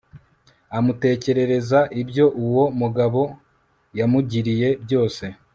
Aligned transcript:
amutekerereza 0.77 1.79
ibyo 2.01 2.25
uwo 2.43 2.65
mugabo 2.81 3.21
yamugiriye 3.99 4.69
byose 4.83 5.23